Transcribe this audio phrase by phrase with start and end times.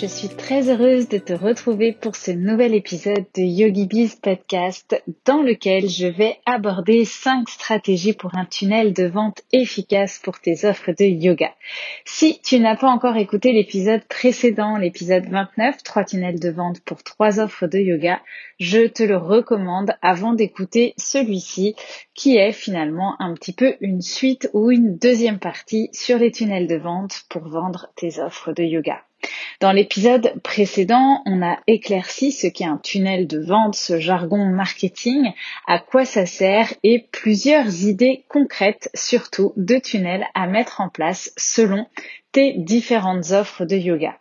[0.00, 5.42] Je suis très heureuse de te retrouver pour ce nouvel épisode de YogiBiz Podcast dans
[5.42, 10.92] lequel je vais aborder 5 stratégies pour un tunnel de vente efficace pour tes offres
[10.92, 11.52] de yoga.
[12.04, 17.02] Si tu n'as pas encore écouté l'épisode précédent, l'épisode 29, 3 tunnels de vente pour
[17.02, 18.20] 3 offres de yoga,
[18.60, 21.74] je te le recommande avant d'écouter celui-ci
[22.14, 26.68] qui est finalement un petit peu une suite ou une deuxième partie sur les tunnels
[26.68, 29.02] de vente pour vendre tes offres de yoga.
[29.60, 35.32] Dans l'épisode précédent, on a éclairci ce qu'est un tunnel de vente, ce jargon marketing,
[35.66, 41.32] à quoi ça sert et plusieurs idées concrètes surtout de tunnels à mettre en place
[41.36, 41.86] selon
[42.30, 44.18] tes différentes offres de yoga.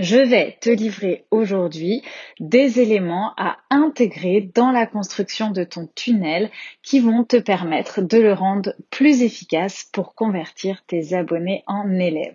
[0.00, 2.02] Je vais te livrer aujourd'hui
[2.40, 6.50] des éléments à intégrer dans la construction de ton tunnel
[6.82, 12.34] qui vont te permettre de le rendre plus efficace pour convertir tes abonnés en élèves.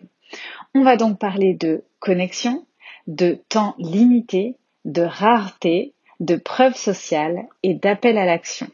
[0.75, 2.65] On va donc parler de connexion,
[3.07, 8.67] de temps limité, de rareté, de preuve sociale et d'appel à l'action.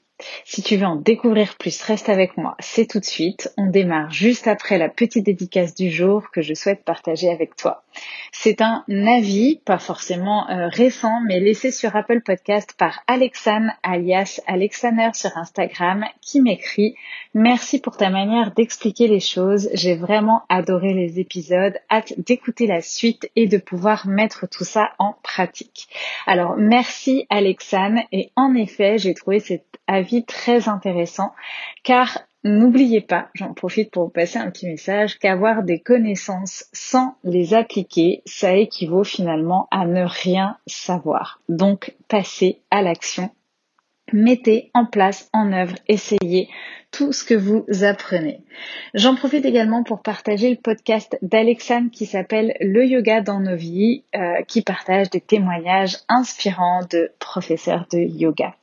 [0.45, 2.55] Si tu veux en découvrir plus, reste avec moi.
[2.59, 3.53] C'est tout de suite.
[3.57, 7.84] On démarre juste après la petite dédicace du jour que je souhaite partager avec toi.
[8.31, 14.41] C'est un avis, pas forcément euh, récent, mais laissé sur Apple Podcast par Alexane, alias
[14.47, 16.95] Alexaner sur Instagram, qui m'écrit
[17.33, 19.69] Merci pour ta manière d'expliquer les choses.
[19.73, 21.77] J'ai vraiment adoré les épisodes.
[21.91, 25.87] Hâte d'écouter la suite et de pouvoir mettre tout ça en pratique.
[26.25, 28.03] Alors, merci Alexane.
[28.11, 31.33] Et en effet, j'ai trouvé cet avis très intéressant
[31.83, 37.15] car N'oubliez pas, j'en profite pour vous passer un petit message, qu'avoir des connaissances sans
[37.23, 41.41] les appliquer, ça équivaut finalement à ne rien savoir.
[41.49, 43.31] Donc, passez à l'action.
[44.13, 46.47] Mettez en place, en œuvre, essayez
[46.91, 48.41] tout ce que vous apprenez.
[48.93, 54.03] J'en profite également pour partager le podcast d'Alexandre qui s'appelle Le yoga dans nos vies,
[54.15, 58.53] euh, qui partage des témoignages inspirants de professeurs de yoga.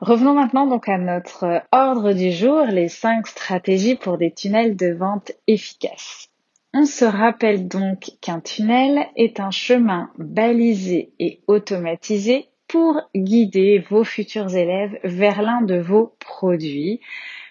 [0.00, 4.92] Revenons maintenant donc à notre ordre du jour, les cinq stratégies pour des tunnels de
[4.92, 6.28] vente efficaces.
[6.74, 14.04] On se rappelle donc qu'un tunnel est un chemin balisé et automatisé pour guider vos
[14.04, 17.00] futurs élèves vers l'un de vos produits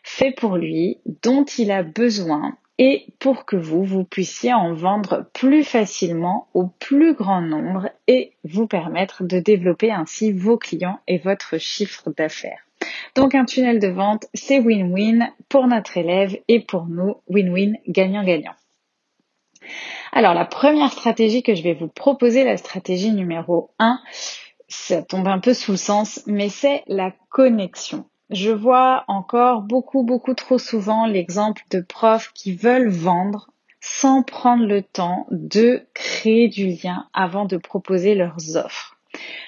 [0.03, 5.29] fait pour lui, dont il a besoin et pour que vous, vous puissiez en vendre
[5.33, 11.19] plus facilement au plus grand nombre et vous permettre de développer ainsi vos clients et
[11.19, 12.65] votre chiffre d'affaires.
[13.13, 18.55] Donc un tunnel de vente, c'est win-win pour notre élève et pour nous, win-win, gagnant-gagnant.
[20.11, 23.99] Alors la première stratégie que je vais vous proposer, la stratégie numéro 1,
[24.69, 30.03] ça tombe un peu sous le sens, mais c'est la connexion je vois encore beaucoup,
[30.03, 33.49] beaucoup trop souvent l'exemple de profs qui veulent vendre
[33.81, 38.97] sans prendre le temps de créer du lien avant de proposer leurs offres.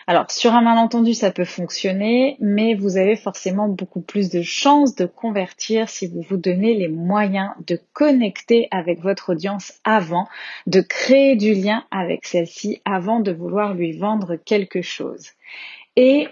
[0.07, 4.95] Alors, sur un malentendu, ça peut fonctionner, mais vous avez forcément beaucoup plus de chances
[4.95, 10.27] de convertir si vous vous donnez les moyens de connecter avec votre audience avant,
[10.67, 15.29] de créer du lien avec celle-ci avant de vouloir lui vendre quelque chose.
[15.95, 16.27] Et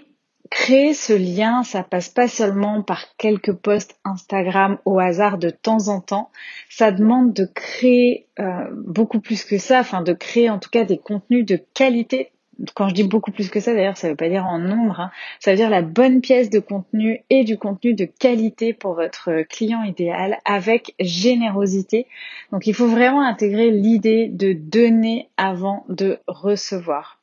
[0.52, 5.88] créer ce lien, ça passe pas seulement par quelques posts Instagram au hasard de temps
[5.88, 6.30] en temps.
[6.68, 10.84] Ça demande de créer euh, beaucoup plus que ça, enfin de créer en tout cas
[10.84, 12.32] des contenus de qualité.
[12.74, 15.00] Quand je dis beaucoup plus que ça, d'ailleurs, ça veut pas dire en nombre.
[15.00, 15.10] Hein.
[15.40, 19.42] Ça veut dire la bonne pièce de contenu et du contenu de qualité pour votre
[19.48, 22.06] client idéal avec générosité.
[22.52, 27.21] Donc, il faut vraiment intégrer l'idée de donner avant de recevoir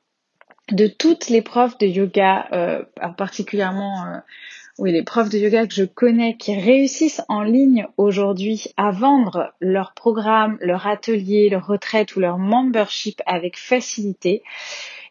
[0.72, 2.84] de toutes les profs de yoga, euh,
[3.18, 8.92] particulièrement euh, les profs de yoga que je connais qui réussissent en ligne aujourd'hui à
[8.92, 14.44] vendre leur programme, leur atelier, leur retraite ou leur membership avec facilité,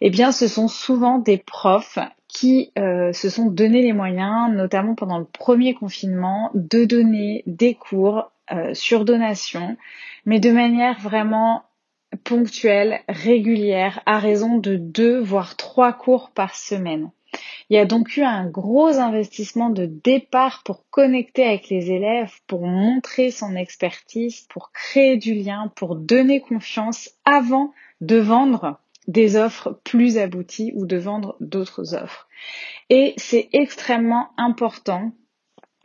[0.00, 4.94] eh bien ce sont souvent des profs qui euh, se sont donné les moyens, notamment
[4.94, 8.30] pendant le premier confinement, de donner des cours
[8.72, 9.76] sur donation,
[10.24, 11.64] mais de manière vraiment
[12.24, 17.10] ponctuelle, régulière, à raison de deux voire trois cours par semaine.
[17.68, 22.32] Il y a donc eu un gros investissement de départ pour connecter avec les élèves,
[22.46, 29.36] pour montrer son expertise, pour créer du lien, pour donner confiance avant de vendre des
[29.36, 32.28] offres plus abouties ou de vendre d'autres offres.
[32.90, 35.12] Et c'est extrêmement important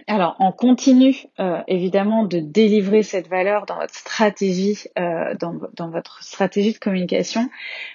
[0.08, 6.24] alors, on continue euh, évidemment de délivrer cette valeur dans votre stratégie, euh, dans, votre
[6.24, 7.50] stratégie de communication,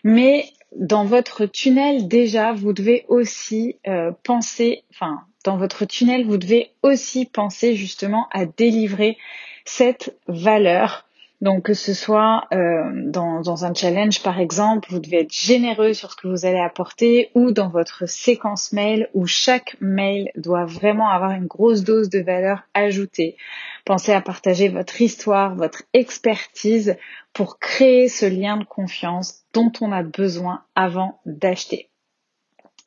[0.04, 0.46] mais
[0.76, 6.70] dans votre tunnel déjà, vous devez aussi euh, penser, enfin, dans votre tunnel, vous devez
[6.82, 9.18] aussi penser justement à délivrer
[9.64, 11.07] cette valeur
[11.40, 15.94] donc que ce soit euh, dans, dans, un challenge par exemple, vous devez être généreux
[15.94, 20.64] sur ce que vous allez apporter ou dans votre séquence mail où chaque mail doit
[20.64, 23.36] vraiment avoir une grosse dose de valeur ajoutée.
[23.84, 26.96] Pensez à partager votre histoire, votre expertise
[27.32, 31.88] pour créer ce lien de confiance dont on a besoin avant d'acheter.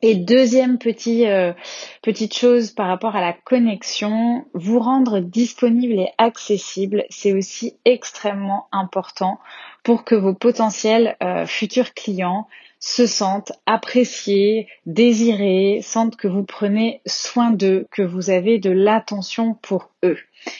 [0.04, 1.54] Et deuxième petit, euh,
[2.02, 8.68] petite chose par rapport à la connexion, vous rendre disponible et accessible, c'est aussi extrêmement
[8.72, 9.40] important
[9.84, 12.48] pour que vos potentiels euh, futurs clients
[12.80, 19.54] se sentent appréciés, désirés, sentent que vous prenez soin d'eux, que vous avez de l'attention
[19.62, 20.18] pour eux.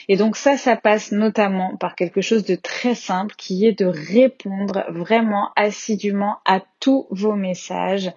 [0.08, 3.86] Et donc ça, ça passe notamment par quelque chose de très simple qui est de
[3.86, 8.12] répondre vraiment assidûment à tous vos messages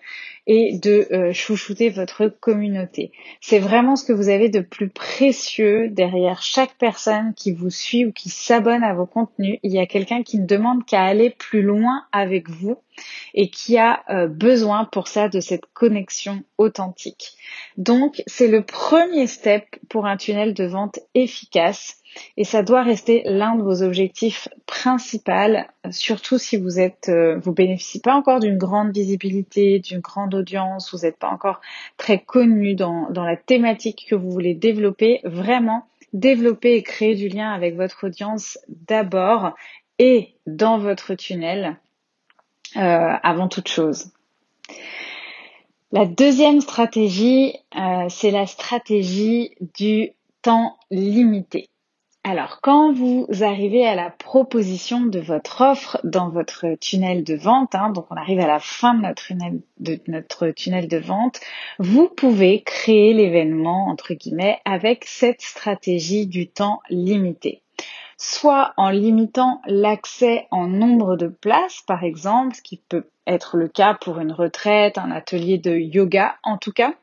[0.47, 3.11] et de euh, chouchouter votre communauté.
[3.41, 8.05] C'est vraiment ce que vous avez de plus précieux derrière chaque personne qui vous suit
[8.05, 9.59] ou qui s'abonne à vos contenus.
[9.63, 12.77] Il y a quelqu'un qui ne demande qu'à aller plus loin avec vous
[13.33, 17.33] et qui a euh, besoin pour ça de cette connexion authentique.
[17.77, 21.54] Donc, c'est le premier step pour un tunnel de vente efficace
[22.37, 25.31] et ça doit rester l'un de vos objectifs principaux,
[25.91, 30.93] surtout si vous êtes, euh, vous bénéficiez pas encore d'une grande visibilité, d'une grande audience,
[30.93, 31.61] vous n'êtes pas encore
[31.97, 35.21] très connu dans, dans la thématique que vous voulez développer.
[35.23, 38.57] Vraiment, développer et créer du lien avec votre audience
[38.87, 39.53] d'abord
[39.99, 41.77] et dans votre tunnel
[42.77, 44.11] euh, avant toute chose.
[45.91, 50.11] La deuxième stratégie, euh, c'est la stratégie du
[50.45, 51.69] temps limité.
[52.23, 57.73] Alors, quand vous arrivez à la proposition de votre offre dans votre tunnel de vente,
[57.73, 61.39] hein, donc on arrive à la fin de notre tunnel de, notre tunnel de vente,
[61.79, 67.63] vous pouvez créer l'événement, entre guillemets, avec cette stratégie du temps limité
[68.17, 73.67] soit en limitant l'accès en nombre de places, par exemple, ce qui peut être le
[73.67, 76.93] cas pour une retraite, un atelier de yoga, en tout cas,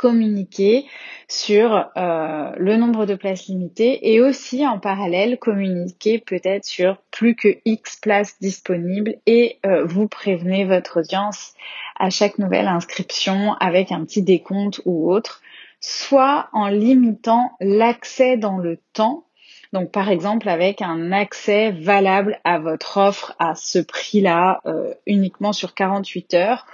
[0.00, 0.86] communiquer
[1.28, 7.36] sur euh, le nombre de places limitées et aussi en parallèle communiquer peut-être sur plus
[7.36, 11.52] que X places disponibles et euh, vous prévenez votre audience
[11.98, 15.42] à chaque nouvelle inscription avec un petit décompte ou autre,
[15.80, 19.26] soit en limitant l'accès dans le temps.
[19.74, 25.52] Donc par exemple avec un accès valable à votre offre à ce prix-là euh, uniquement
[25.52, 26.66] sur 48 heures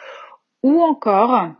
[0.63, 1.57] ou encore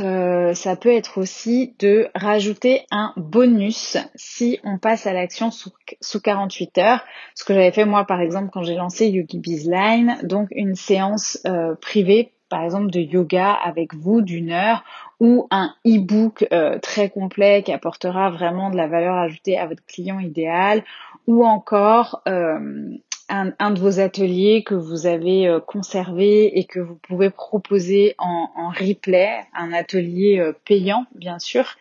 [0.00, 5.70] euh, ça peut être aussi de rajouter un bonus si on passe à l'action sous,
[6.00, 7.04] sous 48 heures.
[7.34, 11.38] Ce que j'avais fait moi par exemple quand j'ai lancé Yogi Bizline, donc une séance
[11.46, 14.84] euh, privée par exemple de yoga avec vous d'une heure
[15.20, 19.84] ou un e-book euh, très complet qui apportera vraiment de la valeur ajoutée à votre
[19.86, 20.82] client idéal
[21.26, 22.96] ou encore euh,
[23.30, 28.50] un, de vos ateliers que vous avez euh, conservé et que vous pouvez proposer en,
[28.56, 31.76] en replay, un atelier payant bien sûr,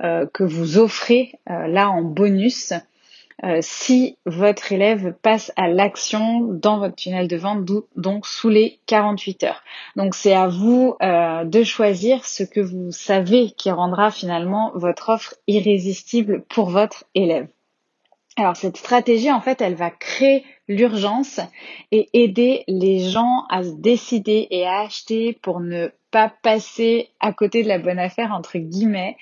[0.00, 2.72] que vous offrez là en bonus
[3.42, 8.78] euh, si votre élève passe à l'action dans votre tunnel de vente, donc sous les
[8.86, 9.64] 48 heures.
[9.96, 15.08] Donc c'est à vous euh, de choisir ce que vous savez qui rendra finalement votre
[15.08, 17.48] offre irrésistible pour votre élève.
[18.36, 21.40] Alors cette stratégie, en fait, elle va créer l'urgence
[21.90, 27.32] et aider les gens à se décider et à acheter pour ne pas passer à
[27.32, 29.16] côté de la bonne affaire entre guillemets.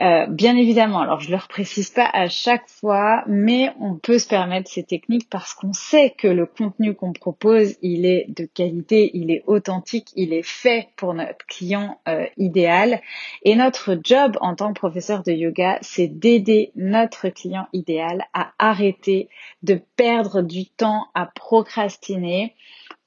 [0.00, 4.26] Euh, bien évidemment, alors je leur précise pas à chaque fois, mais on peut se
[4.26, 9.10] permettre ces techniques parce qu'on sait que le contenu qu'on propose, il est de qualité,
[9.12, 13.02] il est authentique, il est fait pour notre client euh, idéal.
[13.42, 18.52] Et notre job en tant que professeur de yoga, c'est d'aider notre client idéal à
[18.58, 19.28] arrêter
[19.62, 22.54] de perdre du temps à procrastiner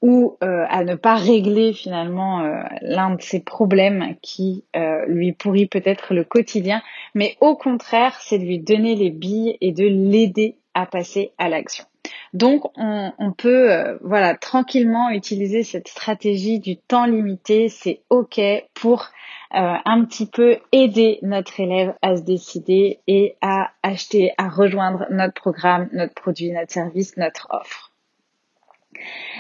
[0.04, 5.32] ou euh, à ne pas régler finalement euh, l'un de ses problèmes qui euh, lui
[5.32, 6.84] pourrit peut-être le quotidien,
[7.16, 11.48] mais au contraire, c'est de lui donner les billes et de l'aider à passer à
[11.48, 11.86] l'action.
[12.34, 17.70] Donc, on, peut euh, voilà tranquillement utiliser cette stratégie du temps limité.
[17.70, 18.42] C'est OK
[18.74, 19.06] pour
[19.54, 25.06] euh, un petit peu aider notre élève à se décider et à acheter, à rejoindre
[25.12, 27.93] notre programme, notre produit, notre service, notre offre.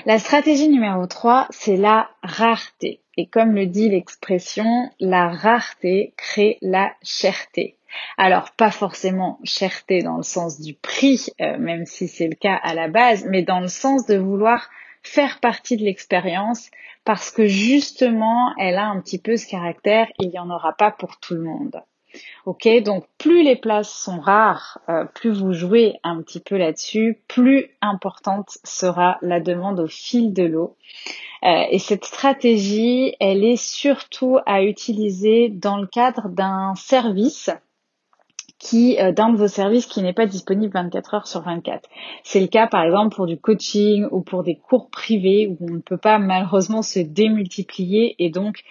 [0.05, 3.01] La stratégie numéro 3, c'est la rareté.
[3.15, 7.77] Et comme le dit l'expression, la rareté crée la cherté.
[8.17, 12.55] Alors pas forcément cherté dans le sens du prix, euh, même si c'est le cas
[12.55, 14.69] à la base, mais dans le sens de vouloir
[15.03, 16.69] faire partie de l'expérience
[17.05, 20.91] parce que justement elle a un petit peu ce caractère, il n'y en aura pas
[20.91, 21.83] pour tout le monde.
[22.45, 27.21] Ok, donc plus les places sont rares, euh, plus vous jouez un petit peu là-dessus,
[27.27, 30.75] plus importante sera la demande au fil de l'eau.
[31.43, 37.49] Euh, et cette stratégie, elle est surtout à utiliser dans le cadre d'un service
[38.63, 41.89] qui euh, d'un de vos services qui n'est pas disponible 24 heures sur 24.
[42.23, 45.73] C'est le cas par exemple pour du coaching ou pour des cours privés où on
[45.73, 48.63] ne peut pas malheureusement se démultiplier et donc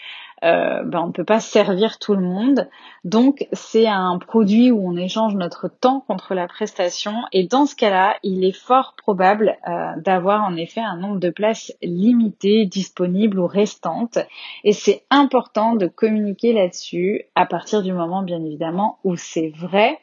[0.43, 2.69] euh, ben, on ne peut pas servir tout le monde.
[3.05, 7.77] Donc c'est un produit où on échange notre temps contre la prestation et dans ce
[7.77, 13.39] cas-là, il est fort probable euh, d'avoir en effet un nombre de places limité, disponibles
[13.39, 14.19] ou restantes.
[14.65, 19.99] Et c'est important de communiquer là-dessus à partir du moment bien évidemment où c'est vrai.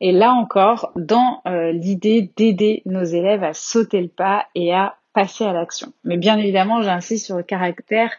[0.00, 4.96] Et là encore, dans euh, l'idée d'aider nos élèves à sauter le pas et à
[5.12, 5.92] passer à l'action.
[6.02, 8.10] Mais bien évidemment, j'insiste sur le caractère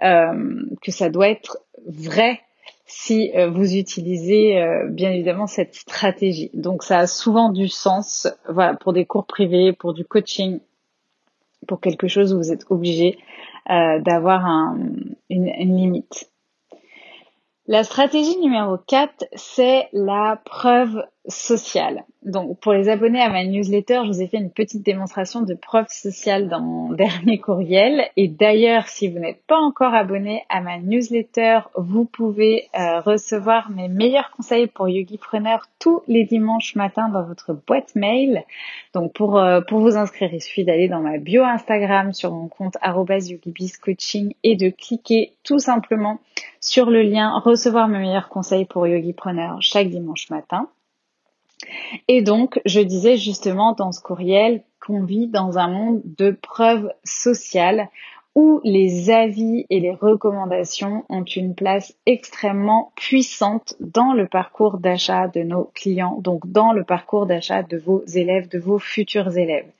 [0.00, 2.40] que ça doit être vrai
[2.86, 6.50] si euh, vous utilisez euh, bien évidemment cette stratégie.
[6.54, 10.60] Donc ça a souvent du sens, voilà, pour des cours privés, pour du coaching,
[11.66, 13.18] pour quelque chose où vous êtes obligé
[13.68, 16.30] d'avoir une, une limite.
[17.66, 22.04] La stratégie numéro 4, c'est la preuve sociale.
[22.22, 25.54] Donc, pour les abonnés à ma newsletter, je vous ai fait une petite démonstration de
[25.54, 28.04] preuve sociale dans mon dernier courriel.
[28.16, 33.70] Et d'ailleurs, si vous n'êtes pas encore abonné à ma newsletter, vous pouvez euh, recevoir
[33.70, 38.42] mes meilleurs conseils pour yogipreneur tous les dimanches matins dans votre boîte mail.
[38.94, 42.48] Donc, pour, euh, pour vous inscrire, il suffit d'aller dans ma bio Instagram sur mon
[42.48, 46.18] compte yogibiscoaching et de cliquer tout simplement
[46.60, 50.68] sur le lien recevoir mes meilleurs conseils pour yogipreneur chaque dimanche matin.
[52.08, 56.90] Et donc, je disais justement dans ce courriel qu'on vit dans un monde de preuves
[57.04, 57.88] sociales
[58.34, 65.28] où les avis et les recommandations ont une place extrêmement puissante dans le parcours d'achat
[65.28, 69.70] de nos clients, donc dans le parcours d'achat de vos élèves, de vos futurs élèves.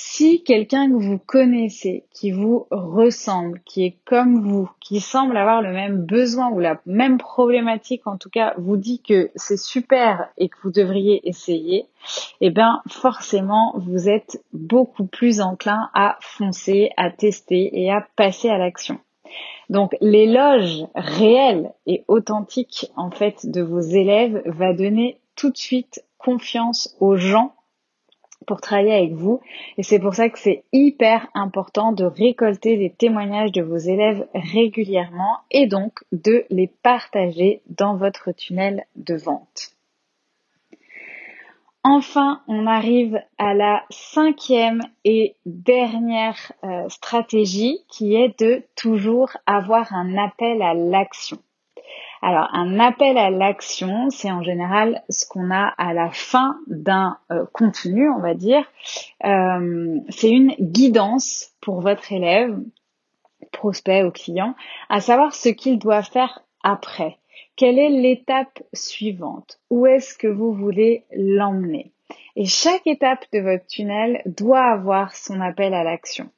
[0.00, 5.60] Si quelqu'un que vous connaissez, qui vous ressemble, qui est comme vous, qui semble avoir
[5.60, 10.28] le même besoin ou la même problématique, en tout cas, vous dit que c'est super
[10.38, 11.86] et que vous devriez essayer,
[12.40, 18.48] eh bien, forcément, vous êtes beaucoup plus enclin à foncer, à tester et à passer
[18.50, 19.00] à l'action.
[19.68, 26.04] Donc, l'éloge réel et authentique, en fait, de vos élèves va donner tout de suite
[26.18, 27.52] confiance aux gens
[28.48, 29.40] pour travailler avec vous.
[29.76, 34.26] Et c'est pour ça que c'est hyper important de récolter les témoignages de vos élèves
[34.34, 39.78] régulièrement et donc de les partager dans votre tunnel de vente.
[41.84, 49.94] Enfin, on arrive à la cinquième et dernière euh, stratégie qui est de toujours avoir
[49.94, 51.38] un appel à l'action.
[52.20, 57.18] Alors, un appel à l'action, c'est en général ce qu'on a à la fin d'un
[57.30, 58.64] euh, contenu, on va dire.
[59.24, 62.58] Euh, c'est une guidance pour votre élève,
[63.52, 64.54] prospect ou client,
[64.88, 67.18] à savoir ce qu'il doit faire après.
[67.56, 69.60] Quelle est l'étape suivante?
[69.70, 71.92] Où est-ce que vous voulez l'emmener?
[72.36, 76.30] Et chaque étape de votre tunnel doit avoir son appel à l'action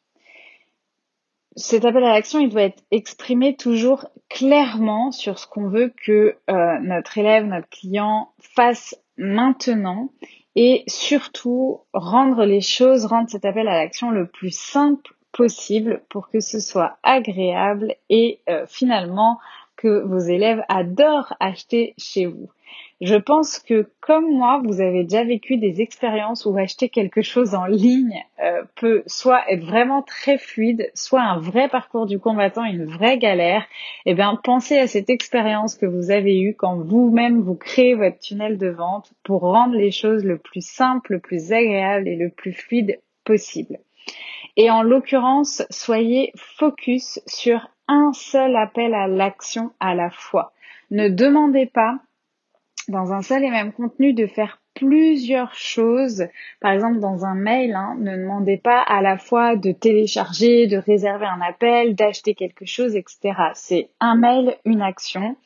[1.56, 6.36] cet appel à l'action, il doit être exprimé toujours clairement sur ce qu'on veut que
[6.48, 10.10] euh, notre élève, notre client fasse maintenant
[10.54, 16.28] et surtout rendre les choses, rendre cet appel à l'action le plus simple possible pour
[16.28, 19.38] que ce soit agréable et euh, finalement
[19.76, 22.50] que vos élèves adorent acheter chez vous.
[23.00, 27.54] Je pense que comme moi, vous avez déjà vécu des expériences où acheter quelque chose
[27.54, 32.62] en ligne euh, peut soit être vraiment très fluide, soit un vrai parcours du combattant,
[32.64, 33.64] une vraie galère.
[34.04, 38.18] Eh bien, pensez à cette expérience que vous avez eue quand vous-même vous créez votre
[38.18, 42.28] tunnel de vente pour rendre les choses le plus simple, le plus agréable et le
[42.28, 43.78] plus fluide possible.
[44.58, 50.52] Et en l'occurrence, soyez focus sur un seul appel à l'action à la fois.
[50.90, 51.98] Ne demandez pas
[52.90, 56.26] dans un seul et même contenu de faire plusieurs choses.
[56.60, 60.76] Par exemple, dans un mail, hein, ne demandez pas à la fois de télécharger, de
[60.76, 63.32] réserver un appel, d'acheter quelque chose, etc.
[63.54, 65.36] C'est un mail, une action.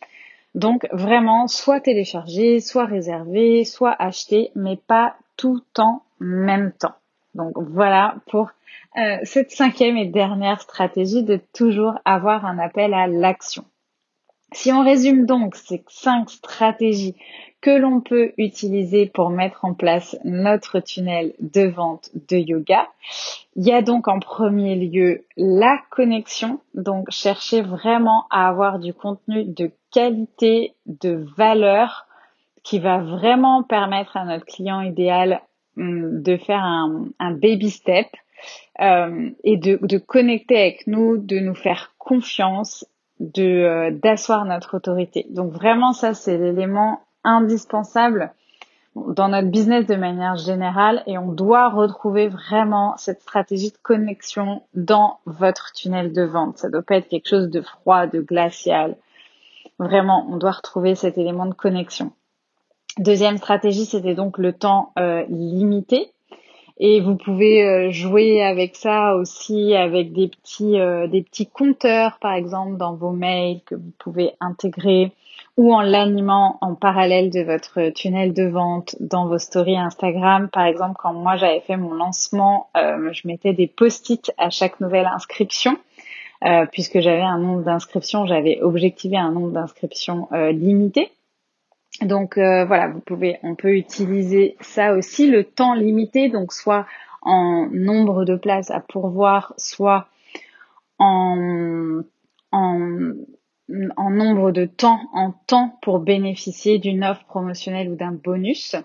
[0.54, 6.94] Donc vraiment, soit télécharger, soit réserver, soit acheter, mais pas tout en même temps.
[7.34, 8.50] Donc voilà pour
[8.96, 13.64] euh, cette cinquième et dernière stratégie de toujours avoir un appel à l'action.
[14.54, 17.16] Si on résume donc ces cinq stratégies
[17.60, 22.86] que l'on peut utiliser pour mettre en place notre tunnel de vente de yoga,
[23.56, 26.60] il y a donc en premier lieu la connexion.
[26.74, 32.06] Donc cherchez vraiment à avoir du contenu de qualité, de valeur
[32.62, 35.42] qui va vraiment permettre à notre client idéal
[35.76, 38.06] hum, de faire un, baby step
[38.80, 42.86] euh, et de connecter avec nous, de nous faire confiance
[43.20, 45.26] de euh, d'asseoir notre autorité.
[45.30, 48.32] Donc vraiment ça c'est l'élément indispensable
[48.94, 54.62] dans notre business de manière générale et on doit retrouver vraiment cette stratégie de connexion
[54.74, 56.58] dans votre tunnel de vente.
[56.58, 58.96] Ça doit pas être quelque chose de froid, de glacial.
[59.80, 62.12] Vraiment, on doit retrouver cet élément de connexion.
[62.98, 66.12] Deuxième stratégie, c'était donc le temps euh, limité.
[66.78, 72.18] Et vous pouvez euh, jouer avec ça aussi avec des petits euh, des petits compteurs
[72.20, 75.12] par exemple dans vos mails que vous pouvez intégrer
[75.56, 80.48] ou en l'animant en parallèle de votre tunnel de vente dans vos stories Instagram.
[80.48, 84.80] Par exemple, quand moi j'avais fait mon lancement, euh, je mettais des post-it à chaque
[84.80, 85.76] nouvelle inscription.
[86.72, 91.10] puisque j'avais un nombre d'inscriptions, j'avais objectivé un nombre d'inscriptions limité.
[92.00, 96.86] Donc euh, voilà, vous pouvez, on peut utiliser ça aussi, le temps limité, donc soit
[97.22, 100.08] en nombre de places à pourvoir, soit
[100.98, 102.02] en,
[102.52, 102.80] en,
[104.10, 108.76] nombre de temps, en temps pour bénéficier d'une offre promotionnelle ou d'un bonus.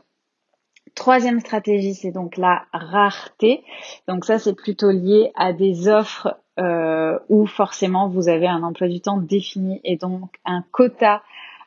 [0.96, 3.64] Troisième stratégie, c'est donc la rareté.
[4.08, 8.88] Donc ça, c'est plutôt lié à des offres euh, où forcément vous avez un emploi
[8.88, 11.22] du temps défini et donc un quota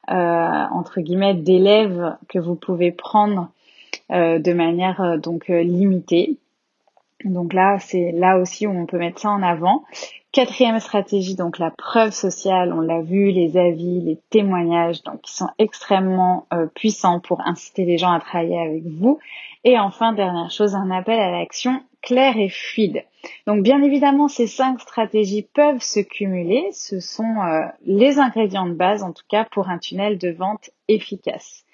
[0.08, 3.48] entre guillemets d'élèves que vous pouvez prendre
[4.10, 6.36] euh, de manière euh, donc limitée.
[7.24, 9.84] Donc là, c'est là aussi où on peut mettre ça en avant.
[10.32, 15.34] Quatrième stratégie, donc la preuve sociale, on l'a vu, les avis, les témoignages, donc qui
[15.34, 19.18] sont extrêmement puissants pour inciter les gens à travailler avec vous.
[19.64, 23.04] Et enfin, dernière chose, un appel à l'action clair et fluide.
[23.46, 26.68] Donc bien évidemment, ces cinq stratégies peuvent se cumuler.
[26.72, 30.70] Ce sont euh, les ingrédients de base, en tout cas, pour un tunnel de vente
[30.88, 31.64] efficace.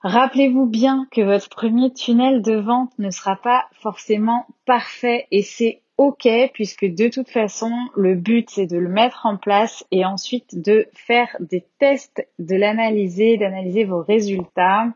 [0.00, 5.80] Rappelez-vous bien que votre premier tunnel de vente ne sera pas forcément parfait et c'est
[5.96, 10.60] ok puisque de toute façon le but c'est de le mettre en place et ensuite
[10.60, 14.88] de faire des tests, de l'analyser, d'analyser vos résultats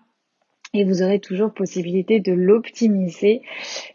[0.74, 3.42] et vous aurez toujours possibilité de l'optimiser.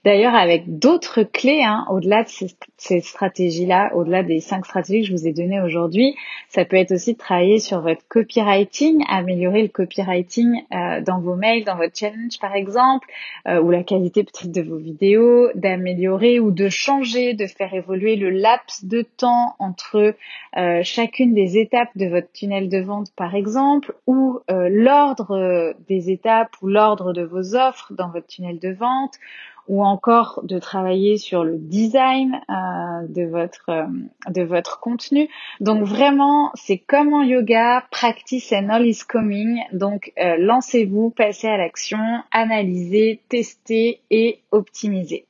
[0.04, 2.30] D'ailleurs, avec d'autres clés, hein, au-delà de
[2.78, 6.16] ces, stratégies-là, au-delà des cinq stratégies que je vous ai données aujourd'hui,
[6.50, 11.36] ça peut être aussi de travailler sur votre copywriting, améliorer le copywriting euh, dans vos
[11.36, 13.08] mails, dans votre challenge par exemple,
[13.48, 18.16] euh, ou la qualité peut-être de vos vidéos, d'améliorer ou de changer, de faire évoluer
[18.16, 20.16] le laps de temps entre
[20.58, 26.56] euh, chacune des étapes de votre tunnel de vente par exemple, ou l'ordre des étapes
[26.68, 29.20] l'ordre de vos offres dans votre tunnel de vente
[29.68, 33.86] ou encore de travailler sur le design euh, de votre euh,
[34.30, 35.30] de votre contenu.
[35.62, 39.62] Donc vraiment, c'est comme en yoga, practice and all is coming.
[39.72, 45.26] Donc euh, lancez-vous, passez à l'action, analysez, testez et optimisez.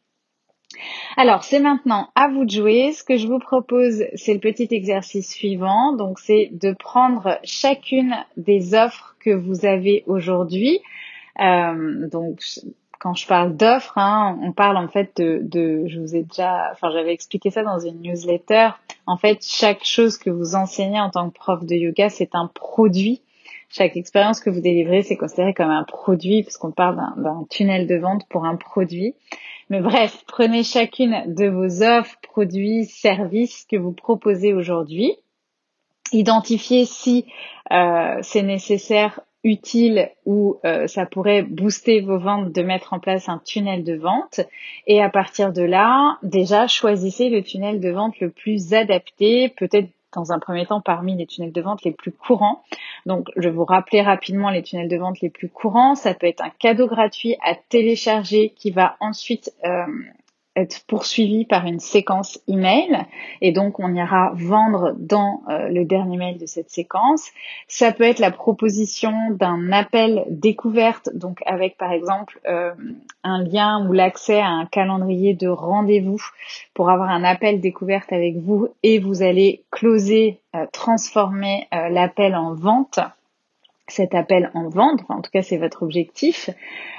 [1.17, 2.93] Alors, c'est maintenant à vous de jouer.
[2.93, 5.93] Ce que je vous propose, c'est le petit exercice suivant.
[5.95, 10.79] Donc, c'est de prendre chacune des offres que vous avez aujourd'hui,
[11.37, 12.41] donc
[13.03, 16.69] quand je parle d'offres, hein, on parle en fait de, de, je vous ai déjà,
[16.71, 18.69] enfin j'avais expliqué ça dans une newsletter.
[19.05, 22.49] En fait, chaque chose que vous enseignez en tant que prof de yoga, c'est un
[22.53, 23.21] produit.
[23.67, 27.95] Chaque expérience que vous délivrez, c'est considéré comme un produit, puisqu'on parle d'un tunnel de
[27.95, 29.15] vente pour un produit.
[29.69, 35.17] Mais bref, prenez chacune de vos offres, produits, services que vous proposez aujourd'hui.
[36.13, 37.25] Identifiez si
[37.71, 43.27] euh, c'est nécessaire utile ou euh, ça pourrait booster vos ventes de mettre en place
[43.29, 44.39] un tunnel de vente.
[44.87, 49.89] Et à partir de là, déjà, choisissez le tunnel de vente le plus adapté, peut-être
[50.15, 52.63] dans un premier temps parmi les tunnels de vente les plus courants.
[53.05, 55.95] Donc, je vais vous rappeler rapidement les tunnels de vente les plus courants.
[55.95, 59.85] Ça peut être un cadeau gratuit à télécharger qui va ensuite euh,
[60.55, 63.05] être poursuivi par une séquence email.
[63.41, 67.29] Et donc on ira vendre dans euh, le dernier mail de cette séquence.
[67.67, 72.73] Ça peut être la proposition d'un appel découverte, donc avec par exemple euh,
[73.23, 76.21] un lien ou l'accès à un calendrier de rendez-vous
[76.73, 82.53] pour avoir un appel découverte avec vous et vous allez closer, euh, transformer l'appel en
[82.53, 82.99] vente
[83.93, 86.49] cet appel en vente, en tout cas c'est votre objectif,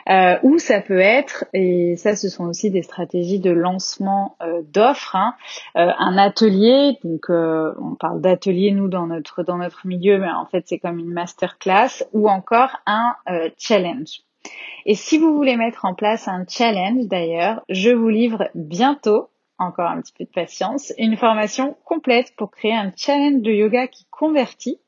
[0.09, 4.63] euh, ou ça peut être, et ça ce sont aussi des stratégies de lancement euh,
[4.63, 5.35] d'offres, hein,
[5.77, 10.47] euh, un atelier, donc on parle d'atelier nous dans notre dans notre milieu, mais en
[10.47, 13.15] fait c'est comme une masterclass, ou encore un
[13.59, 14.21] challenge.
[14.87, 19.89] Et si vous voulez mettre en place un challenge d'ailleurs, je vous livre bientôt encore
[19.89, 24.05] un petit peu de patience, une formation complète pour créer un challenge de yoga qui
[24.11, 24.79] convertit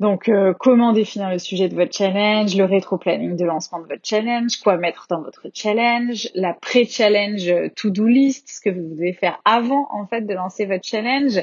[0.00, 4.00] donc, euh, comment définir le sujet de votre challenge, le rétro-planning de lancement de votre
[4.02, 9.42] challenge, quoi mettre dans votre challenge, la pré-challenge to-do list, ce que vous devez faire
[9.44, 11.38] avant en fait de lancer votre challenge,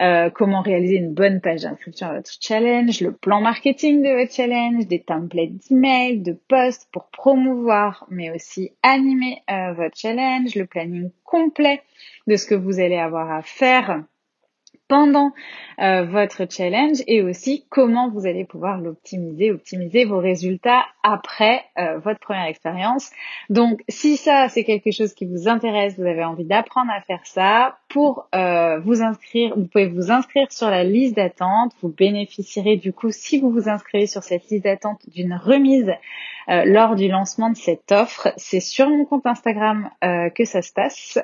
[0.00, 4.32] euh, comment réaliser une bonne page d'inscription à votre challenge, le plan marketing de votre
[4.32, 10.66] challenge, des templates d'email, de posts pour promouvoir, mais aussi animer euh, votre challenge, le
[10.66, 11.82] planning complet
[12.28, 14.04] de ce que vous allez avoir à faire
[14.88, 15.32] pendant
[15.80, 21.98] euh, votre challenge et aussi comment vous allez pouvoir l'optimiser, optimiser vos résultats après euh,
[21.98, 23.10] votre première expérience.
[23.50, 27.24] Donc si ça c'est quelque chose qui vous intéresse, vous avez envie d'apprendre à faire
[27.24, 31.72] ça, pour euh, vous inscrire, vous pouvez vous inscrire sur la liste d'attente.
[31.82, 35.92] Vous bénéficierez du coup, si vous vous inscrivez sur cette liste d'attente, d'une remise
[36.48, 38.32] lors du lancement de cette offre.
[38.36, 41.18] C'est sur mon compte Instagram que ça se passe,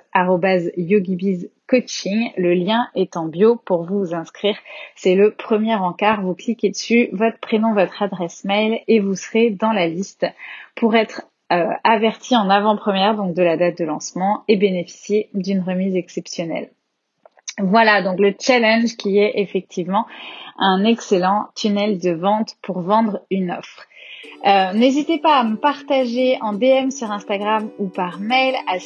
[0.77, 2.31] @yogibiz coaching.
[2.37, 4.57] Le lien est en bio pour vous inscrire.
[4.95, 6.23] C'est le premier encart.
[6.23, 10.27] Vous cliquez dessus, votre prénom, votre adresse mail et vous serez dans la liste
[10.75, 15.61] pour être euh, averti en avant-première donc de la date de lancement et bénéficier d'une
[15.61, 16.71] remise exceptionnelle.
[17.59, 20.07] Voilà donc le challenge qui est effectivement
[20.59, 23.87] un excellent tunnel de vente pour vendre une offre.
[24.45, 28.79] Euh, n'hésitez pas à me partager en DM sur Instagram ou par mail à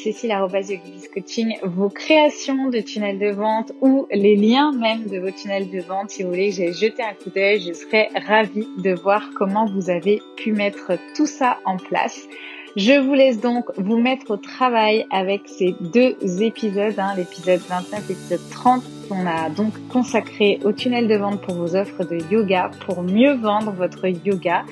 [1.15, 5.81] Coaching vos créations de tunnels de vente ou les liens même de vos tunnels de
[5.81, 6.11] vente.
[6.11, 9.67] Si vous voulez que j'aille jeter un coup d'œil, je serais ravie de voir comment
[9.67, 12.29] vous avez pu mettre tout ça en place.
[12.77, 18.11] Je vous laisse donc vous mettre au travail avec ces deux épisodes, hein, l'épisode 29
[18.11, 22.19] et l'épisode 30 qu'on a donc consacré au tunnel de vente pour vos offres de
[22.31, 24.65] yoga pour mieux vendre votre yoga.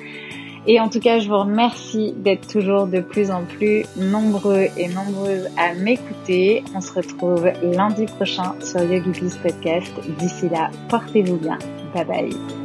[0.67, 4.87] Et en tout cas, je vous remercie d'être toujours de plus en plus nombreux et
[4.87, 6.63] nombreuses à m'écouter.
[6.75, 9.93] On se retrouve lundi prochain sur Yogi Podcast.
[10.17, 11.59] D'ici là, portez-vous bien.
[11.93, 12.64] Bye bye.